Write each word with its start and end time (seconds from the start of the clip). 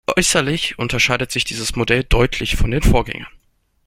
Äußerlich 0.17 0.79
unterscheidet 0.79 1.31
sich 1.31 1.43
dieses 1.45 1.75
Modell 1.75 2.03
deutlich 2.03 2.55
von 2.55 2.71
den 2.71 2.81
Vorgängern. 2.81 3.27